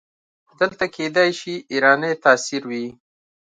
[0.59, 2.85] دلته کیدای شي ایرانی تاثیر وي.